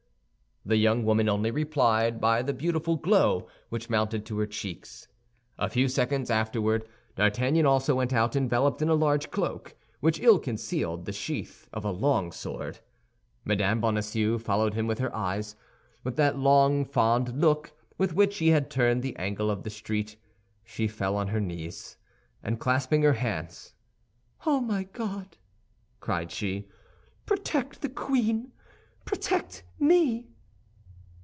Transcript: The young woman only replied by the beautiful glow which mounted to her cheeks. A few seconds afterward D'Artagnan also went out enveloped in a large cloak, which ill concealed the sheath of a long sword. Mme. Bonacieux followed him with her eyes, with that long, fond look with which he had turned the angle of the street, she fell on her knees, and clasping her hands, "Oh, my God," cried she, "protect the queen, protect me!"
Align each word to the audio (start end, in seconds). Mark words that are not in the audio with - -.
The 0.63 0.77
young 0.77 1.05
woman 1.05 1.27
only 1.27 1.49
replied 1.49 2.21
by 2.21 2.43
the 2.43 2.53
beautiful 2.53 2.95
glow 2.95 3.47
which 3.69 3.89
mounted 3.89 4.27
to 4.27 4.37
her 4.37 4.45
cheeks. 4.45 5.07
A 5.57 5.67
few 5.67 5.87
seconds 5.87 6.29
afterward 6.29 6.87
D'Artagnan 7.15 7.65
also 7.65 7.95
went 7.95 8.13
out 8.13 8.35
enveloped 8.35 8.79
in 8.83 8.87
a 8.87 8.93
large 8.93 9.31
cloak, 9.31 9.75
which 10.01 10.19
ill 10.19 10.37
concealed 10.37 11.05
the 11.05 11.11
sheath 11.13 11.67
of 11.73 11.83
a 11.83 11.89
long 11.89 12.31
sword. 12.31 12.77
Mme. 13.43 13.79
Bonacieux 13.79 14.37
followed 14.37 14.75
him 14.75 14.85
with 14.85 14.99
her 14.99 15.13
eyes, 15.15 15.55
with 16.03 16.15
that 16.17 16.37
long, 16.37 16.85
fond 16.85 17.41
look 17.41 17.71
with 17.97 18.13
which 18.13 18.37
he 18.37 18.49
had 18.49 18.69
turned 18.69 19.01
the 19.01 19.15
angle 19.15 19.49
of 19.49 19.63
the 19.63 19.71
street, 19.71 20.15
she 20.63 20.87
fell 20.87 21.15
on 21.15 21.29
her 21.29 21.41
knees, 21.41 21.97
and 22.43 22.59
clasping 22.59 23.01
her 23.01 23.13
hands, 23.13 23.73
"Oh, 24.45 24.59
my 24.59 24.83
God," 24.83 25.37
cried 25.99 26.29
she, 26.31 26.69
"protect 27.25 27.81
the 27.81 27.89
queen, 27.89 28.51
protect 29.05 29.63
me!" 29.79 30.27